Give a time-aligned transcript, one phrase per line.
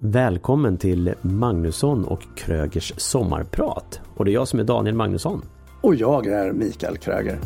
[0.00, 4.00] Välkommen till Magnusson och Krögers sommarprat.
[4.16, 5.42] Och det är jag som är Daniel Magnusson.
[5.80, 7.38] Och jag är Mikael Kröger.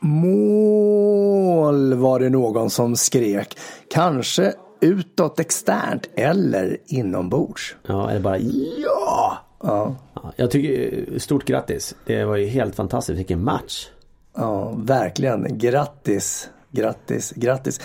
[0.00, 3.58] Mål var det någon som skrek.
[3.90, 7.76] Kanske utåt externt eller inombords.
[7.86, 9.15] Ja, eller bara ja!
[9.62, 11.94] Ja, ja jag tycker stort grattis.
[12.06, 13.18] Det var ju helt fantastiskt.
[13.18, 13.88] Vilken match!
[14.36, 15.58] ja verkligen.
[15.58, 17.80] Grattis, grattis, grattis.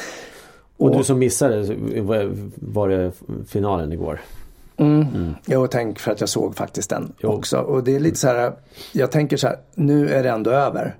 [0.77, 3.11] Och du som missade, var- det
[3.47, 4.21] finalen igår?
[4.77, 5.35] Mm.
[5.45, 7.29] Jo, tänk för att jag såg faktiskt den Jo.
[7.29, 7.57] också.
[7.57, 8.53] Och det är lite så här,
[8.91, 10.95] jag tänker så här, nu är det ändå över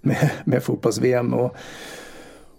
[0.00, 1.34] med, med fotbolls-VM.
[1.34, 1.56] Och,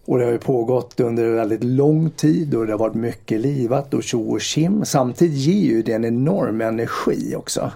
[0.06, 3.94] och det har ju pågått under väldigt lång tid och det har varit mycket livat
[3.94, 4.86] och tjo och tjim.
[4.86, 7.72] Samtidigt ger ju det en enorm energi också.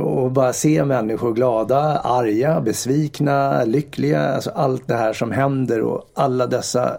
[0.00, 4.28] Och bara se människor glada, arga, besvikna, lyckliga.
[4.28, 6.98] Alltså allt det här som händer och alla dessa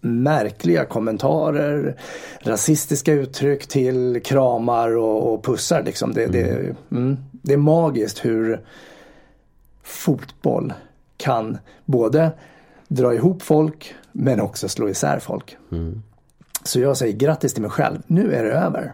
[0.00, 1.96] märkliga kommentarer,
[2.40, 5.82] rasistiska uttryck till kramar och, och pussar.
[5.82, 6.12] Liksom.
[6.12, 8.60] Det, det, mm, det är magiskt hur
[9.82, 10.72] fotboll
[11.16, 12.30] kan både
[12.90, 15.56] dra ihop folk men också slå isär folk.
[16.64, 18.02] Så jag säger grattis till mig själv.
[18.06, 18.92] Nu är det över.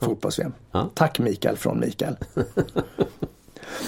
[0.00, 0.52] Fotbolls-VM.
[0.72, 0.88] Ja.
[0.94, 2.16] Tack Mikael från Mikael.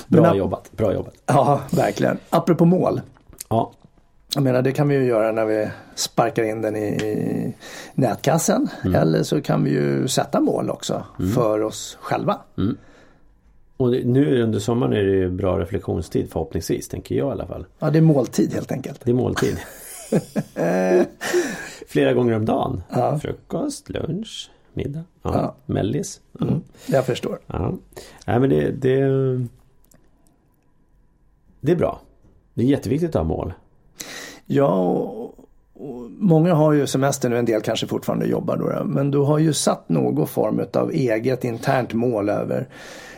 [0.08, 1.14] Bra jobbat, bra jobbat.
[1.26, 2.18] Ja, verkligen.
[2.30, 3.00] Apropå mål.
[3.48, 3.72] Ja,
[4.34, 7.54] Jag menar det kan vi ju göra när vi sparkar in den i, i
[7.94, 8.68] nätkassen.
[8.94, 12.38] Eller så kan vi ju sätta mål också för oss själva.
[13.84, 17.66] Och nu under sommaren är det ju bra reflektionstid förhoppningsvis, tänker jag i alla fall.
[17.78, 19.00] Ja, det är måltid helt enkelt.
[19.04, 19.56] Det är måltid.
[21.86, 22.82] Flera gånger om dagen.
[22.90, 23.18] Ja.
[23.18, 25.30] Frukost, lunch, middag, ja.
[25.34, 25.54] Ja.
[25.66, 26.20] mellis.
[26.38, 26.46] Ja.
[26.86, 27.38] Jag förstår.
[27.46, 27.74] Ja.
[28.26, 29.00] Nej, men det, det,
[31.60, 32.00] det är bra.
[32.54, 33.52] Det är jätteviktigt att ha mål.
[34.46, 35.23] Ja,
[36.18, 38.84] många har ju semester nu, en del kanske fortfarande jobbar då.
[38.84, 42.68] Men du har ju satt någon form av eget internt mål över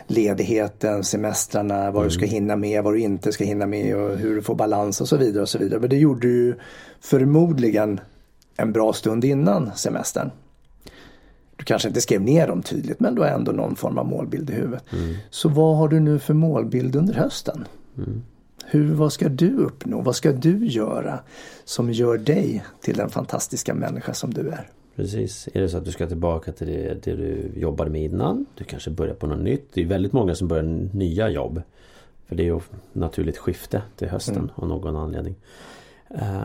[0.07, 4.35] ledigheten, semestrarna, vad du ska hinna med, vad du inte ska hinna med och hur
[4.35, 5.41] du får balans och så vidare.
[5.41, 5.79] och så vidare.
[5.79, 6.59] Men det gjorde du
[7.01, 7.99] förmodligen
[8.57, 10.31] en bra stund innan semestern.
[11.55, 14.49] Du kanske inte skrev ner dem tydligt men du har ändå någon form av målbild
[14.49, 14.83] i huvudet.
[15.29, 17.65] Så vad har du nu för målbild under hösten?
[18.69, 20.01] Hur, vad ska du uppnå?
[20.01, 21.19] Vad ska du göra
[21.65, 24.69] som gör dig till den fantastiska människa som du är?
[24.95, 25.49] Precis.
[25.53, 28.45] Är det så att du ska tillbaka till det, det du jobbade med innan?
[28.55, 29.67] Du kanske börjar på något nytt.
[29.73, 30.63] Det är väldigt många som börjar
[30.93, 31.61] nya jobb.
[32.25, 32.59] För det är ju
[32.93, 35.35] naturligt skifte till hösten av någon anledning.
[36.09, 36.41] Eh,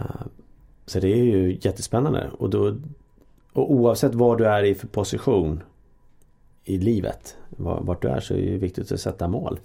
[0.87, 2.31] så det är ju jättespännande.
[2.39, 2.77] Och, då,
[3.53, 5.63] och oavsett vad du är i för position
[6.65, 7.37] i livet.
[7.49, 9.61] var- Vart du är så är det viktigt att sätta mål.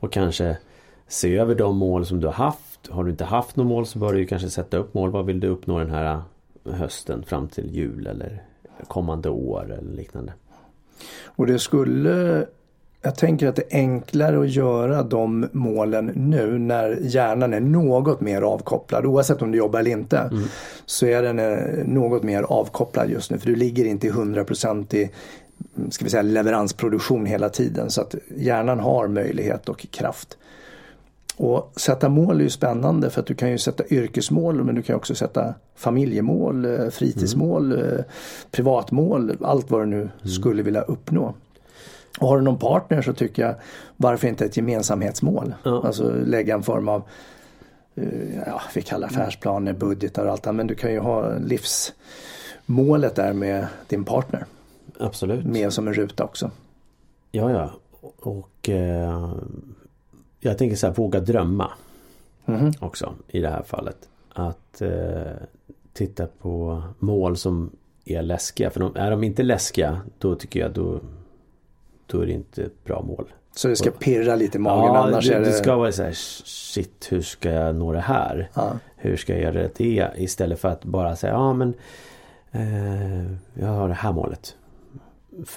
[0.00, 0.58] Och kanske
[1.08, 2.88] se över de mål som du har haft.
[2.90, 5.10] Har du inte haft något mål så bör du kanske sätta upp mål.
[5.10, 6.22] Vad vill du uppnå den här
[6.64, 8.42] hösten fram till jul eller
[8.88, 10.32] kommande år eller liknande.
[11.24, 12.46] Och det skulle,
[13.02, 18.20] jag tänker att det är enklare att göra de målen nu när hjärnan är något
[18.20, 19.06] mer avkopplad.
[19.06, 20.30] Oavsett om du jobbar eller inte.
[20.86, 23.38] Så är den eh, något mer avkopplad just nu.
[23.38, 25.10] För du ligger inte i 100% i
[25.76, 27.90] mm, ska vi säga, leveransproduktion hela tiden.
[27.90, 30.38] Så att hjärnan har möjlighet och kraft.
[31.36, 34.82] Och sätta mål är ju spännande för att du kan ju sätta yrkesmål men du
[34.82, 38.04] kan också sätta familjemål, eh, fritidsmål, eh,
[38.50, 41.34] privatmål, allt vad du nu skulle vilja uppnå.
[42.20, 43.54] Och har du någon partner så tycker jag
[43.96, 45.54] varför inte ett gemensamhetsmål?
[45.62, 45.82] Ja.
[45.86, 47.02] Alltså lägga en form av
[47.94, 53.32] eh, ja, vi kallar affärsplaner, budgetar och allt men du kan ju ha livsmålet där
[53.32, 54.44] med din partner
[55.00, 55.44] Absolut.
[55.44, 56.50] med som en ruta också.
[57.30, 57.70] Ja, ja.
[58.20, 59.32] Och eh,
[60.44, 61.70] jag tänker så här, våga drömma.
[62.44, 62.72] Mhm.
[62.80, 64.08] Också i det här fallet.
[64.32, 65.32] Att eh,
[65.92, 67.70] titta på mål som
[68.04, 68.70] är läskiga.
[68.70, 71.00] För de, är de inte läskiga då tycker jag då,
[72.06, 73.24] då är det inte ett bra mål.
[73.54, 75.46] Så det ska pirra lite i magen ja, annars det, är det...
[75.46, 76.12] det ska vara så här,
[76.44, 78.50] shit hur ska jag nå det här?
[78.54, 78.78] Ja.
[78.96, 80.10] Hur ska jag göra det?
[80.16, 81.74] Istället för att bara säga, ja men
[82.52, 84.56] eh, jag har det här målet.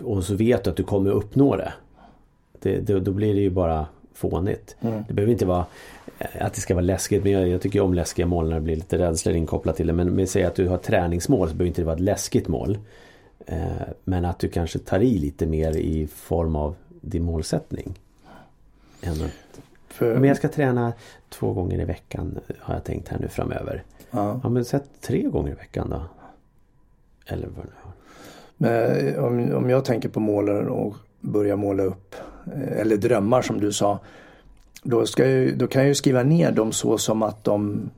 [0.04, 1.74] Och så vet du att du kommer uppnå det.
[2.60, 3.86] det, det då blir det ju bara
[4.16, 4.76] fånigt.
[4.82, 5.04] Mm.
[5.08, 5.66] Det behöver inte vara
[6.20, 7.24] eh, att det ska vara läskigt.
[7.24, 9.94] Men jag, jag tycker om läskiga mål när det blir lite rädslor inkopplat till det.
[9.94, 12.78] Men, men säg att du har träningsmål så behöver inte det vara ett läskigt mål.
[13.46, 13.58] Eh,
[14.04, 18.00] men att du kanske tar i lite mer i form av din målsättning.
[19.88, 20.94] För, men jag ska träna
[21.30, 23.84] två gånger i veckan har jag tänkt här nu framöver.
[24.12, 24.40] ja.
[24.44, 26.02] Ja men sätt tre gånger i veckan då.
[27.26, 27.92] Eller vad det nu.
[28.58, 32.16] Men om, om jag tänker på målen och börja måla upp,
[32.56, 34.00] eh, eller drömmar som du sa.
[34.84, 37.90] Då, ska jag, då kan jag ju skriva ner dem så som att de,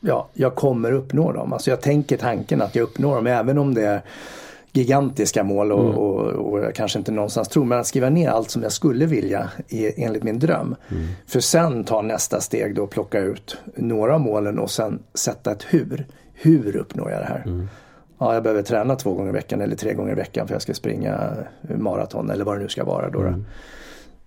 [0.00, 1.52] ja, jag kommer uppnå dem.
[1.52, 4.02] Alltså jag tänker tanken att jag uppnår dem även om det är
[4.72, 5.96] gigantiska mål och, mm.
[5.96, 7.64] och, och, jag kanske inte någonstans tror.
[7.64, 10.76] Men att skriva ner allt som jag skulle vilja i, enligt min dröm.
[10.88, 11.06] Mm.
[11.26, 15.52] För sen ta nästa steg då och plocka ut några av målen och sen sätta
[15.52, 16.06] ett hur.
[16.34, 17.42] Hur uppnår jag det här?
[17.46, 17.68] Mm.
[18.22, 20.62] Ja, jag behöver träna två gånger i veckan eller tre gånger i veckan för jag
[20.62, 23.10] ska springa maraton eller vad det nu ska vara.
[23.10, 23.44] Då, mm.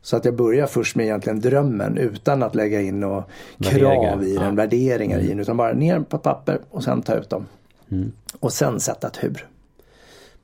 [0.02, 3.24] Så att jag börjar först med egentligen drömmen utan att lägga in och
[3.64, 4.52] krav i den, ja.
[4.52, 5.26] värderingar mm.
[5.26, 5.40] i den.
[5.40, 7.46] Utan bara ner på papper och sen ta ut dem.
[7.90, 8.12] Mm.
[8.40, 9.48] Och sen sätta ett hur.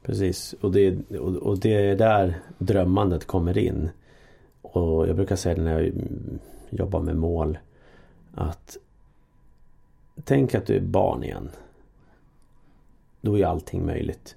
[0.04, 0.98] Precis, och det,
[1.42, 3.90] och det är där drömmandet kommer in.
[4.62, 5.94] Och jag brukar säga när jag
[6.70, 7.58] jobbar med mål.
[8.36, 8.78] Att
[10.24, 11.50] Tänk att du är barn igen.
[13.22, 14.36] Då är allting möjligt.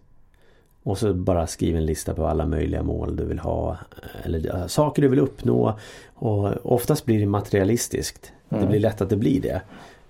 [0.83, 3.79] Och så bara skriv en lista på alla möjliga mål du vill ha.
[4.23, 5.79] Eller saker du vill uppnå.
[6.15, 8.33] Och oftast blir det materialistiskt.
[8.49, 8.63] Mm.
[8.63, 9.63] Det blir lätt att det blir det.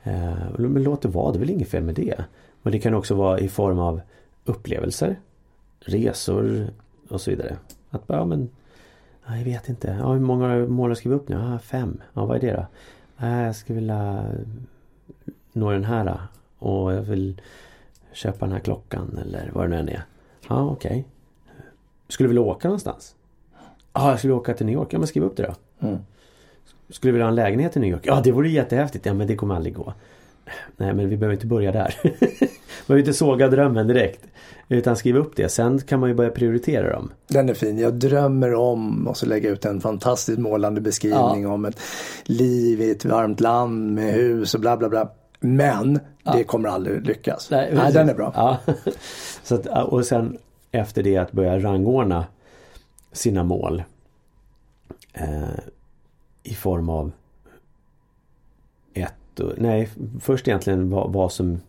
[0.02, 2.24] Eh, men låt det vara, det är väl inget fel med det.
[2.62, 4.00] Men det kan också vara i form av
[4.44, 5.16] upplevelser
[5.80, 6.66] resor
[7.08, 7.56] och så vidare.
[7.90, 8.50] Att bara, ja men
[9.26, 9.96] jag vet inte.
[10.00, 11.36] Ja, hur många mål har jag skrivit upp nu?
[11.36, 12.00] Ja, fem.
[12.14, 12.66] Ja, vad är det då?
[13.26, 14.24] Jag skulle vilja
[15.52, 16.18] nå den här
[16.58, 17.40] och jag vill
[18.14, 20.04] köpa den här klockan eller vad det nu än är.
[20.48, 20.90] Ja, okej.
[20.90, 21.02] Okay.
[22.08, 23.14] Skulle du vilja åka någonstans?
[23.92, 24.88] Ja, jag skulle åka till New York.
[24.92, 25.86] Ja, men skriv upp det då.
[25.86, 25.98] Mm.
[26.88, 28.02] Skulle du vilja ha en lägenhet i New York?
[28.04, 29.06] Ja, det vore jättehäftigt.
[29.06, 29.92] Ja, men det kommer aldrig gå.
[30.76, 31.94] Nej, men vi behöver inte börja där.
[32.86, 34.26] Man behöver inte såga drömmen direkt.
[34.68, 35.48] Utan skriva upp det.
[35.48, 37.10] Sen kan man ju börja prioritera dem.
[37.28, 37.78] Den är fin.
[37.78, 41.52] Jag drömmer om och så lägga ut en fantastiskt målande beskrivning ja.
[41.52, 41.80] om ett
[42.24, 45.10] liv i ett varmt land med hus och bla bla bla.
[45.44, 46.32] Men ja.
[46.32, 47.50] det kommer aldrig lyckas.
[47.50, 48.32] Nej, Nej den är bra.
[48.34, 48.58] Ja.
[49.42, 50.38] Så att, och sen
[50.70, 52.26] efter det att börja rangordna
[53.12, 53.82] sina mål.
[55.12, 55.58] Eh,
[56.42, 57.12] I form av
[58.94, 59.88] ett, nej
[60.20, 61.60] först egentligen vad, vad som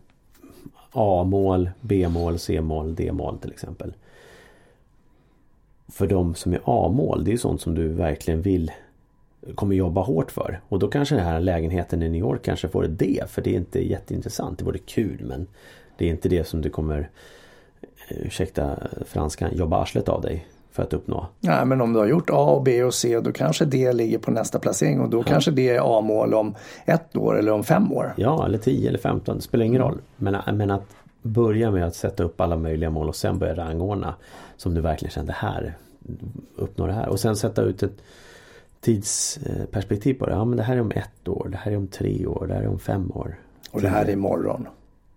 [0.92, 3.94] A-mål, B-mål, C-mål, D-mål till exempel.
[5.88, 8.70] För de som är A-mål, det är sånt som du verkligen vill
[9.54, 10.60] kommer jobba hårt för.
[10.68, 13.50] Och då kanske den här lägenheten i New York kanske får ett D för det
[13.50, 14.58] är inte jätteintressant.
[14.58, 15.46] Det vore kul men
[15.96, 17.10] det är inte det som du kommer,
[18.08, 21.26] eh, ursäkta franskan, jobba arslet av dig för att uppnå.
[21.40, 24.30] Nej men om du har gjort A, B och C då kanske D ligger på
[24.30, 25.22] nästa placering och då ja.
[25.22, 26.54] kanske det är A-mål om
[26.84, 28.14] ett år eller om fem år.
[28.16, 30.00] Ja eller tio eller femton, det spelar ingen roll.
[30.16, 34.14] Men, men att börja med att sätta upp alla möjliga mål och sen börja rangordna
[34.56, 35.74] som du verkligen kände här
[36.56, 38.02] uppnå det här och sen sätta ut ett
[38.86, 40.32] tidsperspektiv på det.
[40.32, 42.54] Ja men det här är om ett år, det här är om tre år, det
[42.54, 43.38] här är om fem år.
[43.70, 44.66] Och det här är imorgon.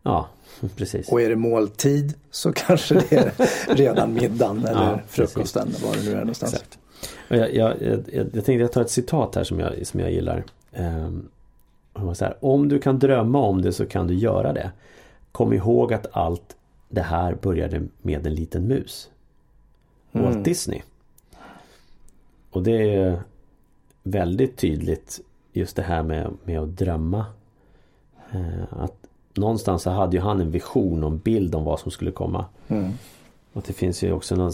[0.03, 0.27] Ja,
[0.75, 1.11] precis.
[1.11, 3.33] Och är det måltid så kanske det är
[3.75, 6.53] redan middagen eller ja, frukosten var det nu är någonstans.
[6.53, 6.79] Exakt.
[7.27, 10.43] Jag, jag, jag, jag tänkte jag tar ett citat här som jag, som jag gillar.
[10.77, 11.29] Um,
[12.19, 14.71] här, om du kan drömma om det så kan du göra det.
[15.31, 16.55] Kom ihåg att allt
[16.89, 19.09] det här började med en liten mus.
[20.11, 20.25] Mm.
[20.25, 20.81] Walt Disney.
[22.51, 23.21] Och det är
[24.11, 25.21] väldigt tydligt
[25.53, 27.25] just det här med, med att drömma.
[28.31, 28.95] Eh, att
[29.33, 32.45] någonstans så hade ju han en vision och en bild om vad som skulle komma.
[32.67, 32.91] Mm.
[33.53, 34.51] Och det finns ju också någon,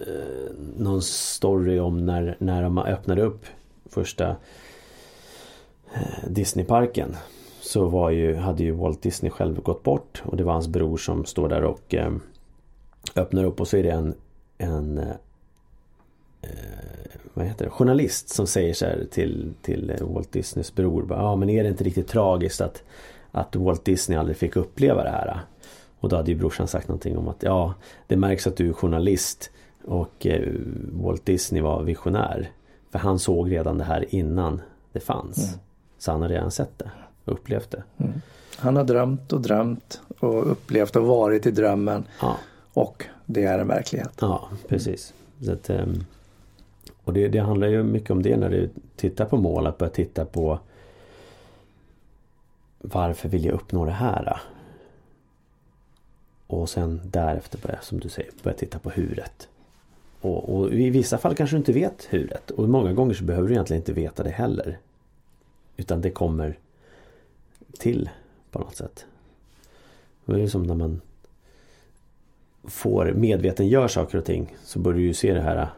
[0.00, 3.46] eh, någon story om när, när de öppnade upp
[3.86, 4.36] första
[5.94, 7.16] eh, Disneyparken.
[7.60, 10.96] Så var ju, hade ju Walt Disney själv gått bort och det var hans bror
[10.96, 11.94] som står där och
[13.16, 14.14] öppnar upp och så är det en,
[14.58, 15.00] en
[17.34, 21.06] vad heter det, journalist som säger så här till, till Walt Disneys bror.
[21.10, 22.82] Ja men är det inte riktigt tragiskt att
[23.32, 25.40] att Walt Disney aldrig fick uppleva det här.
[26.00, 27.74] Och då hade ju brorsan sagt någonting om att ja,
[28.06, 29.50] det märks att du är journalist
[29.84, 30.48] och eh,
[30.92, 32.50] Walt Disney var visionär.
[32.90, 34.60] För han såg redan det här innan
[34.92, 35.38] det fanns.
[35.38, 35.60] Mm.
[35.98, 36.90] Så han har redan sett det
[37.24, 37.82] och upplevt det.
[37.98, 38.12] Mm.
[38.56, 42.04] Han har drömt och drömt och upplevt och varit i drömmen.
[42.20, 42.36] Ja.
[42.72, 44.12] Och det är en verklighet.
[44.20, 45.14] Ja, precis.
[45.48, 46.04] Att, ehm,
[47.04, 49.92] och det, det handlar ju mycket om det när du tittar på mål, att börja
[49.92, 50.58] titta på
[52.78, 54.40] varför vill jag uppnå det här?
[56.46, 59.48] Och sen därefter börja, som du säger, börja titta på huret.
[60.20, 62.50] Och, och, i vissa fall kanske du inte vet huret.
[62.50, 64.78] Och många gånger så behöver du egentligen inte veta det heller.
[65.76, 66.58] Utan det kommer
[67.78, 68.10] till
[68.50, 69.06] på något sätt.
[70.24, 71.00] Det är som när man
[72.64, 75.68] får medveten gör saker och ting så börjar du ju se det här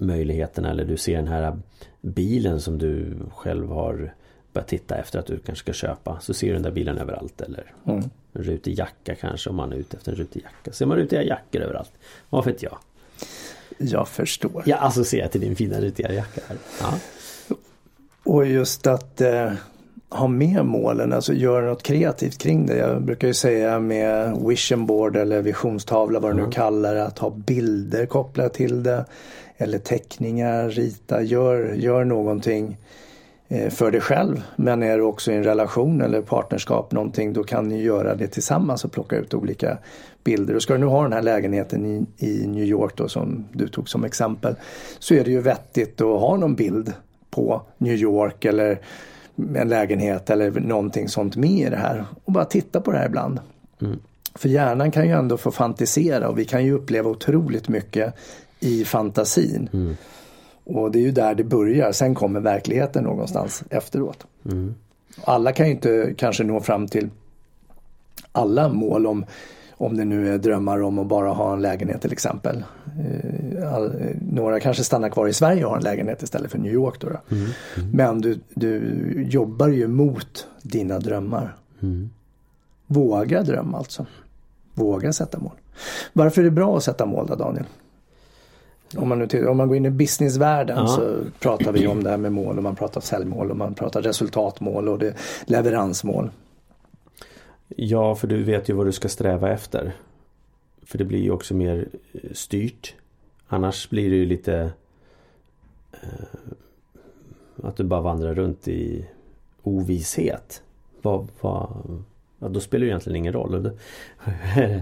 [0.00, 1.58] möjligheterna eller du ser den här
[2.00, 4.14] bilen som du själv har
[4.52, 6.20] börja titta efter att du kanske ska köpa.
[6.20, 8.02] Så ser du den där bilen överallt eller mm.
[8.32, 10.72] en rutig jacka kanske om man är ute efter en rutig jacka.
[10.72, 11.92] Ser man rutiga jackor överallt?
[12.30, 12.78] Vad vet jag?
[13.78, 14.62] Jag förstår.
[14.66, 16.40] Jag associerar till din fina ryttarjacka.
[16.80, 16.94] Ja.
[18.24, 19.52] Och just att eh,
[20.08, 22.76] ha med målen, alltså göra något kreativt kring det.
[22.76, 26.44] Jag brukar ju säga med vision board eller visionstavla vad du mm.
[26.44, 29.04] nu kallar det, att ha bilder kopplade till det.
[29.62, 32.76] Eller teckningar, rita, gör, gör någonting
[33.48, 34.42] eh, för dig själv.
[34.56, 38.26] Men är du också i en relation eller partnerskap någonting då kan ni göra det
[38.26, 39.78] tillsammans och plocka ut olika
[40.24, 40.56] bilder.
[40.56, 43.68] Och ska du nu ha den här lägenheten i, i New York då som du
[43.68, 44.54] tog som exempel
[44.98, 46.92] så är det ju vettigt att ha någon bild
[47.30, 48.80] på New York eller
[49.54, 52.04] en lägenhet eller någonting sånt med i det här.
[52.24, 53.40] Och bara titta på det här ibland.
[53.80, 53.98] Mm.
[54.34, 58.14] För hjärnan kan ju ändå få fantisera och vi kan ju uppleva otroligt mycket
[58.60, 59.68] i fantasin.
[59.72, 59.96] Mm.
[60.64, 61.92] Och det är ju där det börjar.
[61.92, 64.26] Sen kommer verkligheten någonstans efteråt.
[64.44, 64.74] Mm.
[65.24, 67.08] Alla kan ju inte kanske nå fram till
[68.32, 69.24] alla mål om
[69.80, 72.64] om det nu är drömmar om att bara ha en lägenhet till exempel.
[72.98, 73.92] Eh, all,
[74.30, 77.00] några kanske stannar kvar i Sverige och har en lägenhet istället för New York.
[77.00, 77.36] Då, då.
[77.36, 77.50] Mm.
[77.76, 77.90] Mm.
[77.90, 78.82] Men du, du
[79.30, 81.56] jobbar ju mot dina drömmar.
[81.82, 82.10] Mm.
[82.86, 84.06] Våga drömma alltså.
[84.74, 85.52] Våga sätta mål.
[86.12, 87.66] Varför är det bra att sätta mål då Daniel?
[88.96, 90.86] Om man, nu, om man går in i businessvärlden ja.
[90.86, 94.02] så pratar vi om det här med mål och man pratar säljmål och man pratar
[94.02, 95.14] resultatmål och det,
[95.46, 96.30] leveransmål.
[97.76, 99.92] Ja, för du vet ju vad du ska sträva efter.
[100.82, 102.94] För det blir ju också mer eh, styrt.
[103.46, 104.72] Annars blir det ju lite
[105.92, 106.08] eh,
[107.62, 109.06] att du bara vandrar runt i
[109.62, 110.62] ovisshet.
[111.02, 111.68] Vad, vad,
[112.38, 113.70] ja, då spelar det egentligen ingen roll.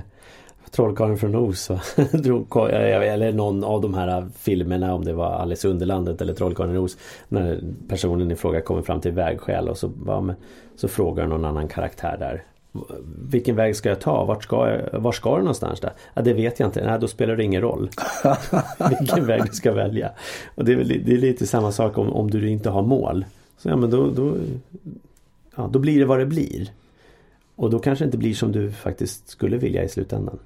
[0.71, 1.71] Trollkarlen från Oz
[2.01, 6.97] Eller någon av de här filmerna om det var Alice Underlandet eller Trollkarlen från Oz.
[7.29, 10.35] När personen i fråga kommer fram till vägskäl och så, ja,
[10.77, 12.45] så frågar någon annan karaktär där
[13.31, 14.25] vilken väg ska jag ta?
[14.25, 15.93] Vart ska, jag, var ska du någonstans där?
[16.15, 16.87] Ja, det vet jag inte.
[16.87, 17.91] Nej, då spelar det ingen roll.
[19.01, 20.11] vilken väg du ska välja.
[20.55, 23.25] Och det är, väl, det är lite samma sak om, om du inte har mål.
[23.59, 24.35] Så ja, men då, då,
[25.57, 26.71] ja, då blir det vad det blir.
[27.57, 30.39] Och då kanske det inte blir som du faktiskt skulle vilja i slutändan.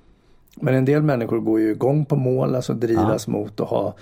[0.55, 3.33] Men en del människor går ju igång på mål, alltså drivas ja.
[3.33, 3.95] mot att ha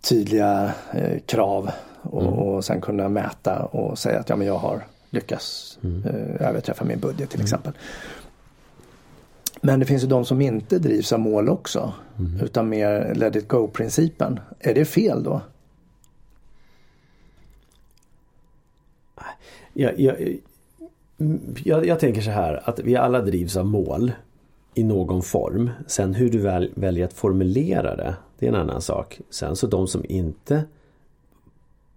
[0.00, 1.70] tydliga eh, krav
[2.02, 2.34] och, mm.
[2.34, 6.04] och sen kunna mäta och säga att ja, men jag har lyckas mm.
[6.04, 7.44] eh, överträffa min budget till mm.
[7.44, 7.72] exempel.
[9.60, 11.92] Men det finns ju de som inte drivs av mål också.
[12.18, 12.40] Mm.
[12.40, 14.40] Utan mer let it go-principen.
[14.60, 15.40] Är det fel då?
[19.72, 20.38] Jag, jag,
[21.64, 24.12] jag, jag, tänker så här att vi alla drivs av mål
[24.74, 25.70] i någon form.
[25.86, 29.20] Sen hur du väl, väljer att formulera det, det är en annan sak.
[29.30, 30.64] Sen så de som inte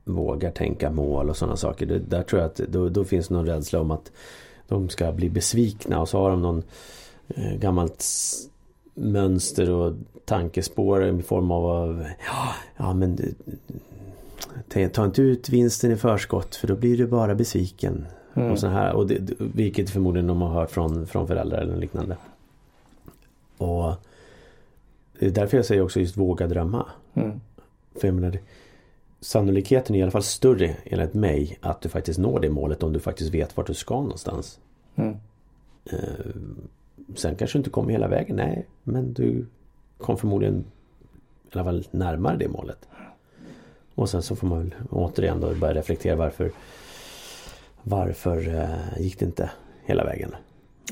[0.04, 1.86] vågar tänka mål och sådana saker.
[1.86, 4.12] Det, där tror jag att då, då finns någon rädsla om att
[4.68, 6.64] de ska bli besvikna och så har de någon
[7.28, 8.06] eh, gammalt
[8.94, 9.94] mönster och
[10.26, 13.20] tankespår i form av ja, ja men
[14.94, 18.06] ta inte ut vinsten i förskott för då blir du bara besviken.
[18.34, 18.52] Mm.
[18.52, 22.18] Och så här, och det, vilket förmodligen de har hört från, från föräldrar eller liknande.
[23.58, 23.96] Och
[25.20, 26.86] det är därför jag säger också just våga drömma.
[27.14, 27.42] Mm.
[27.96, 28.40] För jag menar,
[29.20, 32.94] sannolikheten är i alla fall större enligt mig att du faktiskt når det målet om
[32.94, 34.60] du faktiskt vet vart du ska någonstans.
[34.96, 35.16] Mm.
[35.86, 36.36] Eh,
[37.16, 38.66] sen kanske du inte kommer hela vägen, nej.
[38.84, 39.46] Men du
[39.98, 40.66] kom förmodligen
[41.44, 42.88] i alla fall närmare det målet.
[43.96, 46.52] Och sen så får man väl återigen då börja reflektera varför
[47.90, 49.52] Varför eh, gick det inte
[49.86, 50.36] hela vägen?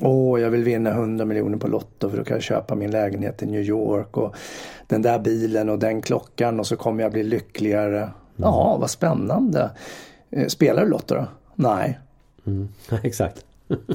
[0.02, 2.90] Åh, oh, jag vill vinna 100 miljoner på Lotto för då kan jag köpa min
[2.90, 4.34] lägenhet i New York och
[4.86, 7.98] den där bilen och den klockan och så kommer jag bli lyckligare.
[7.98, 8.12] Mm.
[8.36, 9.70] Ja, vad spännande.
[10.30, 11.26] Eh, spelar du Lotto då?
[11.54, 11.98] Nej.
[12.46, 12.68] Mm.
[13.02, 13.44] Exakt.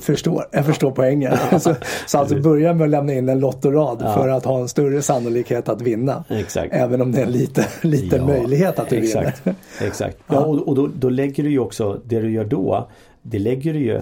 [0.02, 1.38] Förstår, jag förstår poängen.
[1.60, 1.76] så,
[2.08, 4.14] så alltså börja med att lämna in en lottorad ja.
[4.14, 6.24] för att ha en större sannolikhet att vinna.
[6.30, 6.74] Exakt.
[6.74, 9.48] Även om det är en liten, liten ja, möjlighet att du exakt.
[9.48, 9.60] vinner.
[9.82, 10.18] Exakt.
[10.28, 12.88] Ja, och, och då, då, lägger du ju också, det du gör då,
[13.22, 14.02] det lägger du ju,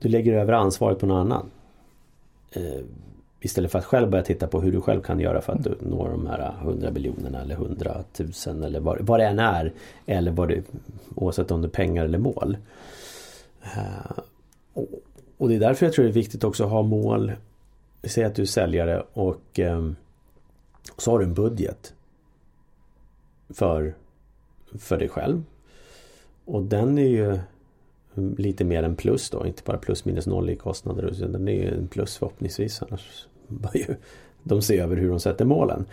[0.00, 1.50] du lägger över ansvaret på någon annan.
[2.52, 2.84] Eh,
[3.40, 5.76] istället för att själv börja titta på hur du själv kan göra för att du
[5.80, 8.04] når de här 100 miljonerna eller 100
[8.46, 9.72] 000 eller vad, vad det än är.
[10.06, 10.62] Eller vad det,
[11.14, 12.56] oavsett om det är pengar eller mål.
[13.76, 14.18] Uh,
[14.72, 14.88] och,
[15.38, 17.32] och, det är därför jag tror det är viktigt också att ha mål.
[18.04, 19.96] Säg att du är säljare och um,
[20.98, 21.94] så har du en budget.
[23.54, 23.94] För,
[24.78, 25.42] för dig själv.
[26.44, 27.38] Och den är ju
[28.14, 31.04] lite mer än plus då, inte bara plus minus noll i kostnader.
[31.04, 32.82] Utan den är ju en plus förhoppningsvis.
[32.82, 33.26] Annars
[34.42, 35.84] de ser över hur de sätter målen.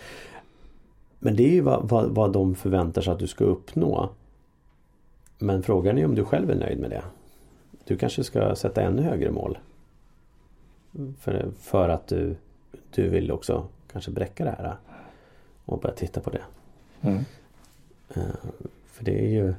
[1.19, 4.09] Men det är ju vad, vad, vad de förväntar sig att du ska uppnå.
[5.37, 7.03] Men frågan är om du själv är nöjd med det.
[7.85, 9.57] Du kanske ska sätta ännu högre mål.
[11.19, 12.35] För, för att du,
[12.95, 14.75] du vill också kanske bräcka det här.
[15.65, 16.41] och börja titta på det.
[17.01, 17.23] Mm.
[18.15, 18.23] Eh,
[18.91, 19.53] För det är ju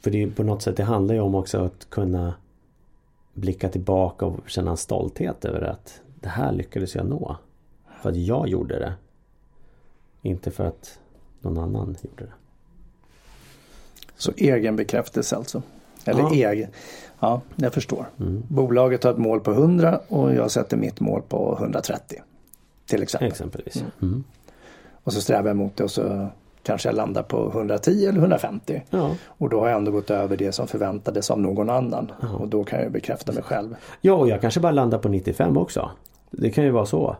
[0.00, 2.34] För det är på något sätt det handlar ju om också att kunna
[3.34, 7.36] Blicka tillbaka och känna en stolthet över att Det här lyckades jag nå.
[8.02, 8.92] För att jag gjorde det.
[10.22, 10.98] Inte för att
[11.40, 12.32] någon annan gjorde det.
[14.16, 15.62] Så egen bekräftelse alltså.
[16.04, 16.50] Eller Ja.
[16.52, 16.70] egen.
[17.20, 18.06] Ja, jag förstår.
[18.20, 18.42] Mm.
[18.48, 22.18] Bolaget har ett mål på 100 och jag sätter mitt mål på 130.
[22.86, 23.28] Till exempel.
[23.28, 23.84] Exempelvis.
[24.02, 24.24] Mm.
[25.04, 26.28] Och så strävar jag mot det och så
[26.62, 28.82] kanske jag landar på 110 eller 150.
[28.90, 29.14] Ja.
[29.26, 32.12] Och då har jag ändå gått över det som förväntades av någon annan.
[32.38, 33.76] Och då kan jag bekräfta mig själv.
[34.00, 35.90] ja, och jag kanske bara landar på 95 också.
[36.30, 37.16] Det kan ju vara så.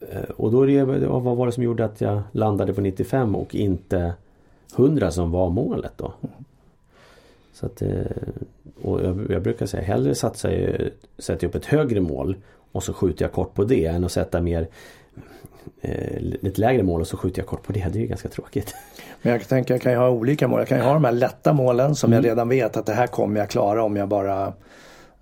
[0.00, 3.34] Eh, Och då är det, vad var det som gjorde att jag landade på 95
[3.36, 4.12] och inte
[4.76, 6.12] 100 som var målet då?
[7.52, 7.90] Så att, eh,
[8.82, 10.48] och jag, jag brukar säga hellre satsa,
[11.18, 12.36] sätta upp ett högre mål
[12.72, 14.68] och så skjuter jag kort på det än att sätta mer
[15.80, 17.88] eh, lite lägre mål och så skjuter jag kort på det.
[17.92, 18.74] Det är ju ganska tråkigt.
[19.22, 20.58] Men jag tänka jag kan ju ha olika mål.
[20.58, 23.06] Jag kan ju ha de här lätta målen som jag redan vet att det här
[23.06, 24.52] kommer jag klara om jag bara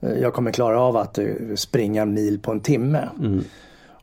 [0.01, 3.09] eh, Jag kommer klara av att eh, springa en mil på en timme.
[3.21, 3.45] Mm.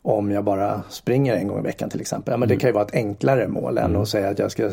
[0.02, 2.32] Om jag bara springer en gång i veckan till exempel.
[2.32, 4.70] Ja, men det kan ju vara ett enklare mål än att säga att jag ska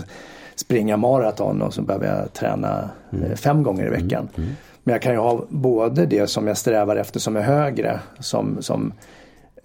[0.54, 4.28] springa maraton och så behöver jag träna eh, fem gånger i veckan.
[4.82, 8.00] Men jag kan ju ha både det som jag strävar efter som är högre.
[8.20, 8.92] Som, som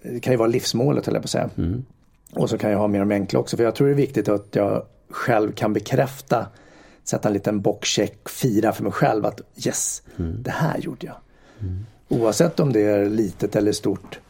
[0.02, 1.50] det kan ju vara livsmålet höll jag på att säga.
[2.34, 3.56] Och så kan jag ha med de enkla också.
[3.56, 6.46] För jag tror det är viktigt att jag själv kan bekräfta.
[7.04, 11.16] Sätta en liten bockcheck, fira för mig själv att yes, det här gjorde jag.
[12.08, 14.20] Oavsett om det är litet eller stort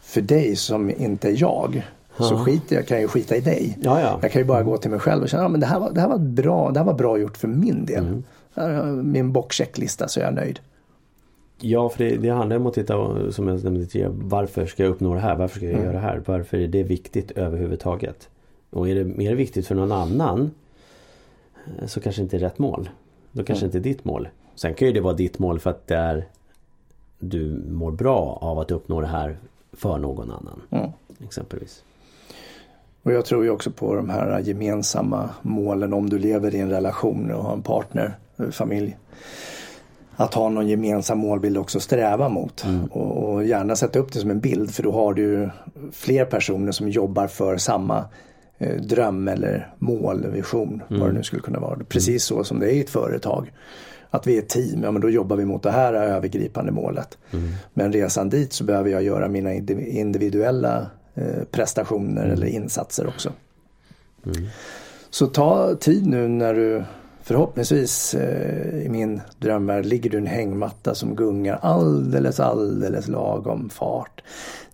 [0.00, 1.86] för dig som inte är jag.
[2.18, 3.78] Så skiter jag, kan jag ju skita i dig.
[3.82, 4.18] Ja, ja.
[4.22, 5.90] Jag kan ju bara gå till mig själv och känna att ja, det, här var,
[5.90, 8.22] det, här var bra, det här var bra gjort för min del.
[8.54, 10.60] Jag Min bockchecklista så är jag nöjd.
[11.60, 14.12] Ja, för det, det handlar om att titta som jag nämnde tidigare.
[14.14, 15.36] Varför ska jag uppnå det här?
[15.36, 16.22] Varför ska jag göra det här?
[16.26, 18.28] Varför är det viktigt överhuvudtaget?
[18.70, 20.50] Och är det mer viktigt för någon annan
[21.66, 22.88] eh, så kanske inte är rätt mål.
[23.32, 24.28] Då kanske inte är ditt mål.
[24.54, 26.26] Sen kan ju det vara ditt mål för att det är
[27.18, 29.36] du mår bra av att uppnå det här
[29.72, 30.62] för någon annan.
[30.70, 30.90] Mm.
[31.24, 31.82] Exempelvis.
[33.02, 36.70] Och jag tror ju också på de här gemensamma målen om du lever i en
[36.70, 38.96] relation och har en partner, eh, familj.
[40.16, 42.64] Att ha någon gemensam målbild också att sträva mot.
[42.90, 45.50] Och, och gärna sätta upp det som en bild för då har du
[45.92, 48.04] fler personer som jobbar för samma
[48.58, 51.78] eh, dröm eller mål, vision, vad det nu skulle kunna vara.
[51.88, 53.52] Precis så som det är i ett företag.
[54.10, 57.18] Att vi är ett team, ja men då jobbar vi mot det här övergripande målet.
[57.74, 63.32] Men resan dit så behöver jag göra mina indiv- individuella eh, prestationer eller insatser också.
[65.10, 66.84] Så ta tid nu när du
[67.26, 73.70] förhoppningsvis eh, i min drömvärld ligger du i en hängmatta som gungar alldeles, alldeles lagom
[73.70, 74.22] fart.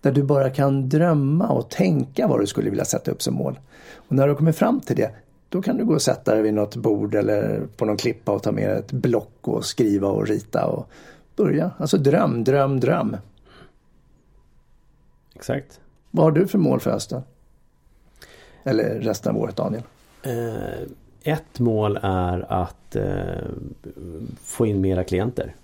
[0.01, 3.59] Där du bara kan drömma och tänka vad du skulle vilja sätta upp som mål.
[3.95, 5.11] Och när du kommer fram till det,
[5.49, 8.43] då kan du gå och sätta dig vid något bord eller på någon klippa och
[8.43, 10.89] ta med ett block och skriva och rita och
[11.35, 11.71] börja.
[11.77, 13.17] Alltså dröm, dröm, dröm.
[15.35, 15.79] Exakt.
[16.11, 17.21] Vad har du för mål för hösten?
[18.63, 19.83] Eller resten av året Daniel?
[20.23, 20.87] Eh,
[21.23, 23.03] ett mål är att eh,
[24.41, 25.55] få in mera klienter.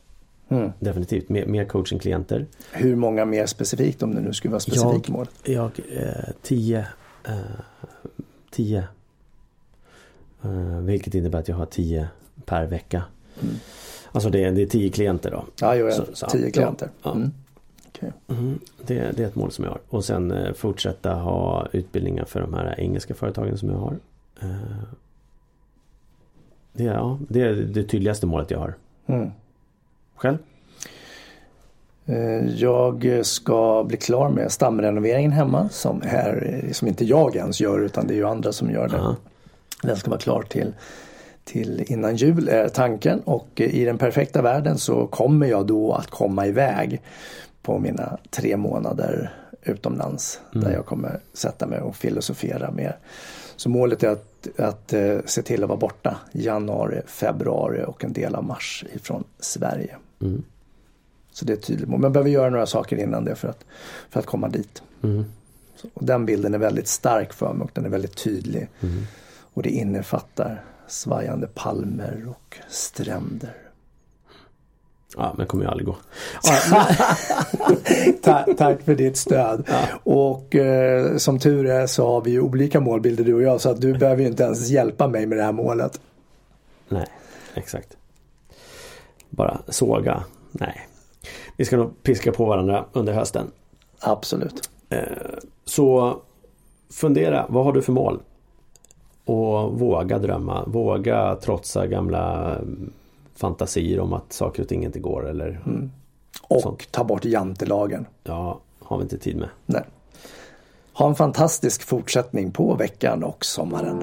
[0.50, 0.72] Mm.
[0.80, 1.30] Definitivt.
[1.30, 2.46] Mer, mer coachingklienter.
[2.72, 5.28] Hur många mer specifikt om det nu skulle vara specifikt Jag- mål?
[5.44, 6.86] Jag, eh, tio.
[7.28, 7.34] Eh,
[8.52, 8.84] tio.
[10.44, 12.08] Eh, vilket innebär att jag har tio
[12.46, 13.04] per vecka.
[14.12, 15.46] Alltså det, är- det är tio klienter då.
[15.62, 16.90] Ja, jo, Så- så- tio klienter.
[17.04, 17.12] ja.
[17.16, 17.32] Mm.
[17.88, 18.12] Okej.
[18.28, 19.80] Mm, det, det är ett mål som jag har.
[19.90, 23.96] Och sen eh, fortsätta ha utbildningar för de här engelska företagen som jag har.
[26.74, 28.74] Det, är- ja, det är det tydligaste målet jag har.
[29.08, 29.32] Mm.
[30.16, 30.38] Själv?
[32.06, 37.80] Eh, Jag ska bli klar med stamrenoveringen hemma som, här, som inte jag ens gör
[37.80, 38.98] utan det är ju andra som gör det.
[38.98, 39.16] Ja.
[39.84, 40.74] Den ska vara klar till,
[41.44, 45.94] till innan jul är tanken och eh, i den perfekta världen så kommer jag då
[45.94, 47.02] att komma iväg
[47.62, 52.98] på mina tre månader utomlands där jag kommer sätta mig och filosofera mer.
[53.60, 58.14] Så målet är att, att eh, se till att vara borta januari, februari och en
[58.14, 59.96] del av mars ifrån Sverige.
[60.22, 60.44] Mm.
[61.32, 61.90] Så det är tydligt.
[61.90, 63.66] Men man behöver göra några saker innan det för att,
[64.10, 64.82] för att komma dit.
[65.04, 65.26] Mm.
[65.76, 68.68] Så, och den bilden är väldigt stark för mig och den är väldigt tydlig.
[68.82, 69.04] Mm.
[69.54, 73.69] Och det innefattar svajande palmer och stränder.
[75.18, 75.96] Ja, men kommer ju aldrig gå.
[78.22, 79.68] Ta, tack för ditt stöd.
[80.04, 83.70] Och eh, som tur är så har vi ju olika målbilder du och jag så
[83.70, 86.00] att du behöver ju inte ens hjälpa mig med det här målet.
[86.90, 87.08] Nej,
[87.54, 87.98] exakt.
[89.30, 90.24] Bara såga.
[90.52, 90.88] Nej.
[91.58, 93.52] Vi ska nog piska på varandra under hösten.
[94.00, 94.70] Absolut.
[94.90, 95.00] Eh,
[95.66, 96.18] Så
[96.92, 98.20] fundera, vad har du för mål?
[99.26, 102.92] Och våga drömma, våga trotsa gamla mm,
[103.40, 105.92] fantasier om att saker och ting inte går eller Mm.
[106.48, 106.92] Och Sånt.
[106.92, 108.06] ta bort jantelagen.
[108.24, 109.50] ja, har vi inte tid med.
[109.66, 109.84] Nej.
[110.94, 114.00] Ha en fantastisk fortsättning på veckan och sommaren.